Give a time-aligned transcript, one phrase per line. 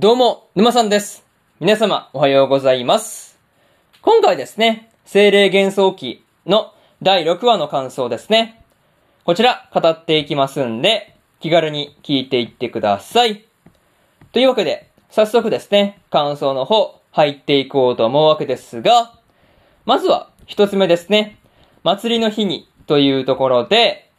[0.00, 1.24] どうも、沼さんです。
[1.58, 3.36] 皆様、おはようございます。
[4.00, 6.72] 今回ですね、精霊幻想記の
[7.02, 8.62] 第6話の感想ですね。
[9.24, 13.44] こちら、語っていきますんで、気軽に聞いていってください。
[14.30, 19.18] というわけで、早速ですね、感想の方、入っていこうと思うわけですが、
[19.84, 21.40] まずは、一つ目ですね、
[21.82, 24.12] 祭りの日にというところで、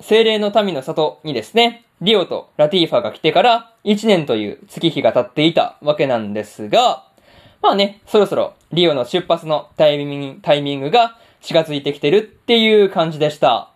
[0.00, 7.04] 精霊の民の里にですね、リオとラティーファが来てから1年という月日が経っていたわけなんですが、
[7.62, 13.70] まあね、そろそろリオの出発のタイミングタイミングが近づいてきてるっていう感じでした。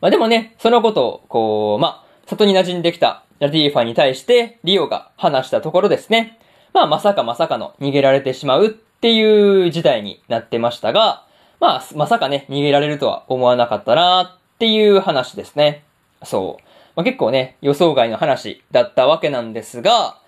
[0.00, 6.38] まあでもね、そのことを、こう、まあ、里に馴染んできたラティーファに対してリオが話したところですね。
[6.72, 11.26] まあまさかまさかの逃げられてしまうっていう事態になってましたが、
[11.60, 15.84] まあ、まさかね、逃げられるとは思わなかったなっていう話ですね。
[16.22, 16.62] そう。
[16.96, 20.18] まあ、結構ね、予想外の話だったわけなんですが、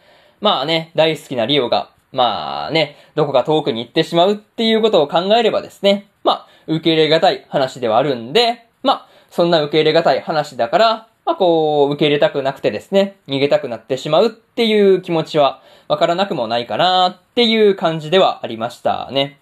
[0.40, 19.38] まあね、大好きなリオが、まあね、どこか遠くに行ってしまうっていうことを考えればですね、まあ、受け入れがたい話ではあるんで、まあ、そんな受け入れがたい話だから、まあこう、受け入れたくなくてですね、逃げたくなってしまうっていう気持ちはわからなくもないかなっていう感じではありましたね。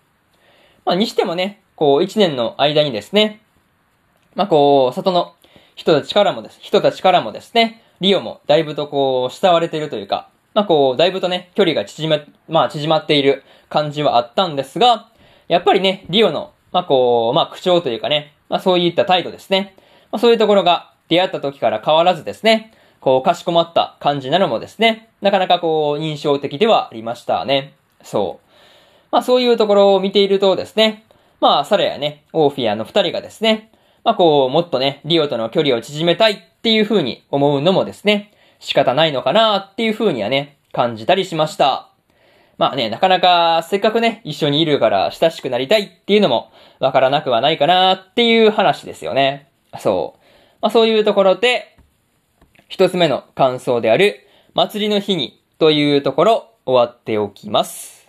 [0.84, 3.40] まあ、にしてもね、こう、一年の間にですね、
[4.34, 5.34] まあこう、里の
[5.78, 15.08] 人たちからもです、人たちからもですね、リオもだいぶとこう、慕われているというか、まあこう、だいぶとね、距離が縮め、まあ縮まっている感じはあったんですが、
[15.46, 19.76] やっぱりね、リオの、まあこう、まあ口調というかね、まあそういった態度ですね。
[20.10, 27.74] まあそういうところが出会った時から変わらずですね、こう、かしこまった感じなのもですね、なかなかこう、印象的ではありましたね。
[28.02, 28.48] そう。
[29.12, 31.04] まあそういうところを見ているとですね、
[31.40, 33.70] まあサラやね、オーフィアの二人がですね、
[34.08, 41.90] まあこう、もっとね、リオとの距離を縮めたいっていう風に思うのもですね、仕方ないのかなっていう風にはね、感じたりしました。
[42.56, 46.50] まあね、なかなかせっかくね、一緒にいるから親しくなりたいっていうのも
[46.80, 49.50] わからなくはないかなっていう話ですよね。
[49.78, 50.20] そう。
[50.62, 51.76] まあそういうところで、
[52.66, 58.08] 一つ目の感想である、祭りの日にというところ終わっておきます。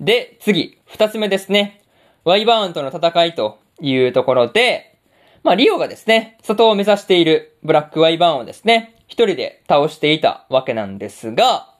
[0.00, 1.82] で、次、二つ目ですね。
[2.24, 4.98] ワイバーンとの戦いというところで、
[5.42, 11.72] まあ、リオがですね、外を目指しているブラックワイバーンをですね、一人で倒していたわけなんですが、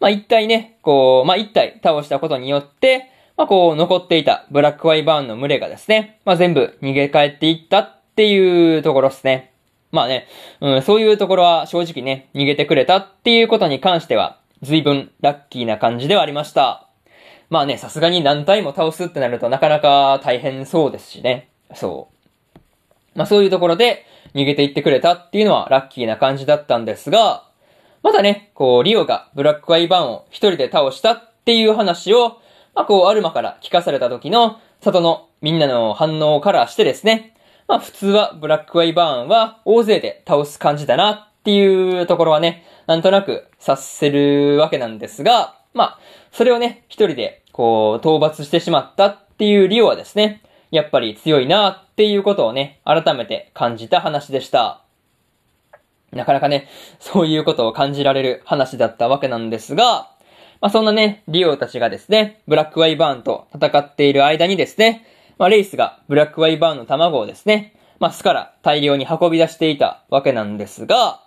[0.00, 9.52] まあ、一体ね、こう、まあ、一体倒したことによって、まあ、こう、残っていたブラックワイバーンの群れがですね、まあ、全部逃げ帰っていったっていうところですね。
[9.90, 10.26] まあね、
[10.60, 16.87] うん、そういうところは正直ね、逃げてくれたっていうことに関しては、随分ラッキーな感じではありました。
[17.50, 21.50] まあね、さすがに何体も倒すってなるとなかなか大変そうですしね。
[21.74, 22.08] そ
[22.54, 22.58] う。
[23.14, 24.04] まあそういうところで
[24.34, 27.44] 逃げていってくれたっていうのはラッキーな感じだったんですが、
[28.02, 32.40] またね、こう、リオがブラックアイバーンを一人で倒したっていう話を、
[32.74, 37.34] まあこう、アルマから聞かされた時の里のみんなの反応からしてですね、
[37.66, 45.98] まあ普通はブラックアイバーンは大勢で倒す感じだなっていうところはね、なんとなく察せるわけなんですが、まあ、
[46.32, 54.82] それをね、一人で、こう、討伐してしまったっていうリオはですね、やっぱり強いなっていうことをね、改めて感じた話でした。
[56.12, 56.68] なかなかね、
[57.00, 60.10] そういうことを感じられる話だったわけなんですが、
[60.60, 65.06] まあそんなね、リオたちがですね、ブラックワイバーンと戦っている間にですね、
[65.38, 71.22] まあレイスがブラックワイバーンの卵をですね、まあ巣から大量に運び出していたわけなんですが、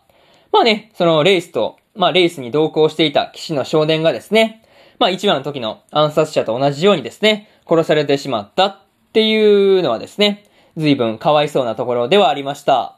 [0.51, 4.63] まあね、そのレイスと、まあレイスに同行していた騎士の少年がですね、
[4.99, 8.79] まあ一話の時の暗殺者と同じようにですね、殺されてしまったっ
[9.13, 10.45] ていうのはですね、
[10.77, 12.97] 随分かわいそうなところではありました。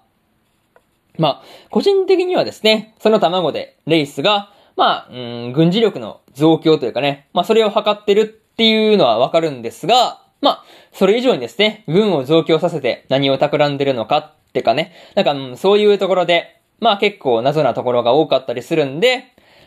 [1.18, 5.16] まあ、個人的にはですね、その卵でレイスが、まあ、う
[5.50, 19.26] ん、軍事力の増強というかね、まあそれを図ってるっていうのはわかるんですが、まあ、それ以上にですね、軍を増強させて何を企んでるのかってかね、なんか、うん、そういうところで、まあ結構謎なところが多かったりするんで、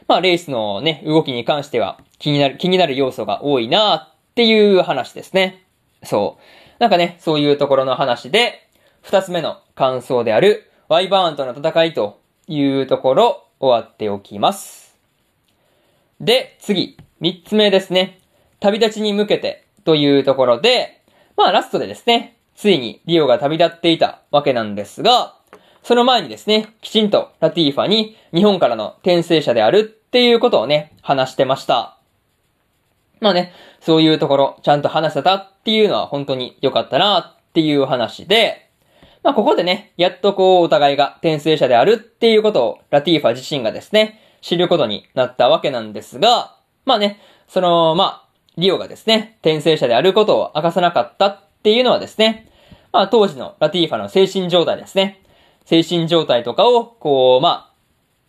[0.09, 5.65] まあレースのね、動きに関しては気になる、気になる要素が多いなっていう話ですね。
[6.03, 6.43] そう。
[6.79, 8.69] なんかね、そういうところの話で、
[9.03, 14.97] 二つ目の感想である、ワイバーンとの戦いというところ、終わっておきます。
[16.21, 18.21] で、次、三つ目ですね。
[18.61, 21.03] 旅立ちに向けてというところで、
[21.37, 25.37] まあラストでですね、ついにリオが旅立っていたわけなんですが、
[25.87, 31.97] その前にですね、きちんとラティーファに日本からの転生者であるっていうことをね、話してました。
[33.21, 38.69] まあね、そういうところ、ちゃんと話せたっていうのは本当に良かったなっていう話で、
[39.23, 52.51] まあ、ここでね、やっとこう、お互いが転生者であるっていうことを、ラティーファ自身がですね、知ることになったわけなんですが、まあね、その、まあ、リオがですね、転生者であることを明かさなかったっていうのはですね、
[52.91, 55.23] まあ、当時のラティーファの精神状態ですね。
[55.67, 57.73] 精神状態とかを、こう、まあ、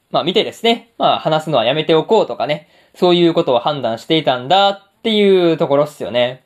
[0.09, 6.43] まあ見てですね、まあ話すのはやめておこうとかね、そういうことを判断していたんだっていうところっすよね。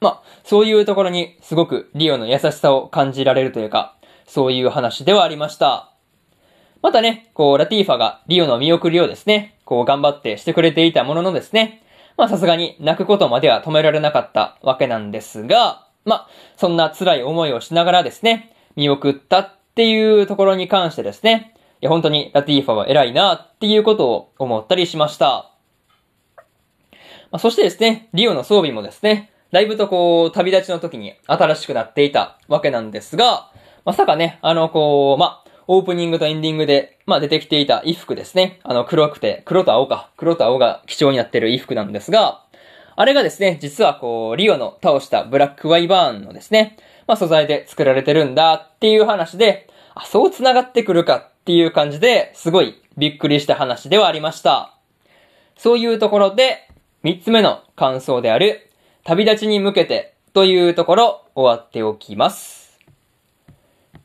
[0.00, 3.96] まあ、そういうところにすごくリオの優しさを感じられるというか、
[4.26, 5.92] そういう話ではありました。
[6.82, 11.84] またね、こう、ラティーファがリオの見送りをですね、こう頑張ってしてくれていたもののですね、
[12.16, 25.52] まあさすがに泣くことまでは止められなかったわけなんですが、まあ、そんな辛い思いをしながらですね、見送ったっていうところに関してですね、いや本当にラティーファは偉いなっていうことを思ったりしました。
[27.30, 33.50] まあ、そしてですね、リオの装備もですね、だいぶとこう、旅立ちの時に新しくなっていたわけなんですが、
[33.84, 38.60] まさかね、あの、こう、まあ、オープニングとエンディングで、まあ、出てきていた衣服ですね。
[38.62, 40.10] あの、黒くて、黒と青か。
[40.16, 42.41] 黒と青が基調になっている衣服なんですが、
[42.94, 54.74] あれがですね、実はこう、リオの倒したブラックワイバーンのですね、まあ、素材で作られてるんだっていう話で、あ、そう繋がってくるかっていう感じで、すごいびっくりした話ではありました。
[55.56, 56.68] そういうところで、
[57.02, 58.70] 三つ目の感想である、
[59.04, 62.78] 旅立ちに向けてというところ終わっておきます。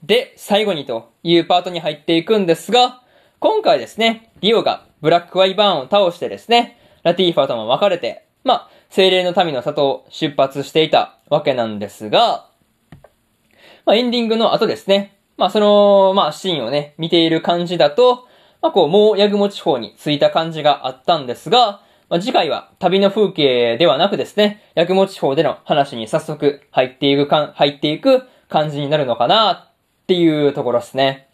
[0.04, 3.02] で、最後にというパートに入っていくんですが、
[3.40, 12.50] 今回ですね、リオがブラックワイバーンを倒してですね、ラティーファとも別れて、まあ、精霊の民の里を出発していたわけなんですが、
[13.86, 18.28] まあ、エンディングの後ですね、まあ、その、まあ、シーンをね、見ている感じだと、
[18.62, 31.28] まあ、こう、もう、ヤグモ地方に着いた感じがあったんですが、まあ、次回は旅の風景ではなくですね、八雲地方での話に早速入っていくかん入っていく感じになるのかなっていうところですね。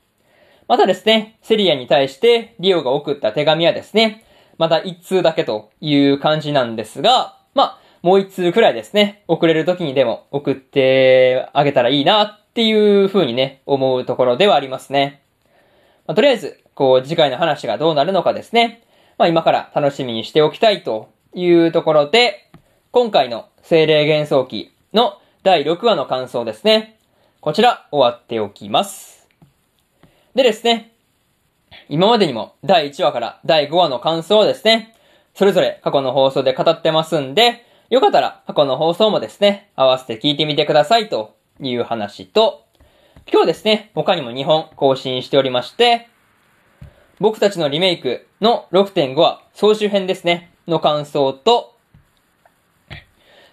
[0.67, 4.23] またですね、セリアに対してリオが送った手紙はですね、
[4.57, 15.21] また一通だけという感じなんですが、まあ、もう一通くらいですね、送れる時にでも送ってあげたらいいなっていう風にね、思うところではありますね。
[16.05, 18.83] まあ、とりあえず、こう、次回の話がどうなるのかですね、
[19.17, 22.49] まあ今から楽しみにしておきたいというところで、
[22.91, 26.97] 今回の精霊幻想記の第6話の感想ですね。
[27.41, 29.27] こちら終わっておきます。
[30.35, 30.93] でですね、
[31.89, 34.92] 今までにも第1話から第5話の感想をですね、
[35.33, 42.65] それぞれ過去の放送で語ってますんで、よかったら過去の放送もですね、合わせて聞いてみてくださいという話と、
[43.31, 46.07] 今日ですね、他にも2本更新しておりまして、
[47.19, 51.75] 僕たちのリメイクの6.5話総集編ですね、の感想と、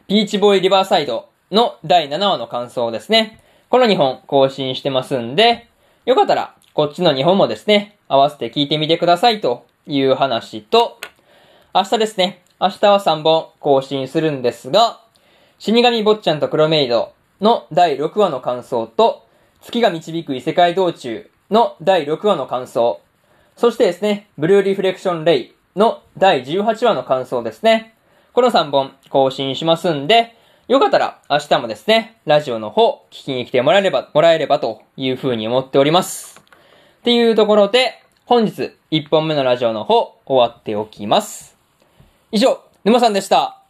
[0.09, 3.41] ビーチボーイリバーサイドの第7話の感想ですね。
[3.69, 5.69] この2本更新してますんで、
[6.05, 10.99] よかったらこっちの2本もですね、合わせて聞いてみてくださいという話と、
[11.73, 15.01] 明日ですね、明日は3本更新するんですが、
[15.61, 19.25] 死神坊ちゃんと黒メイドの第6話の感想と、
[19.61, 23.01] 月が導く異世界道中の第6話の感想、
[23.57, 27.95] そしてですね、ブルーリフレクションレイの第18話の感想ですね。
[28.33, 30.35] この3本更新しますんで、
[30.67, 36.43] よかったら明日もですね、ラジオの方聞きに来てもらえれば、もらえればという風に思っております。
[36.99, 41.50] っていうところで、本日1本目のラジオの方終わっておきます。
[42.33, 43.63] 以上、沼さんでした。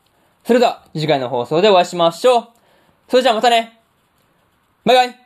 [0.45, 2.49] それでは次回の放送でお会いしましょう。
[3.09, 3.81] それじゃあまたね。
[4.85, 5.20] バイバイ。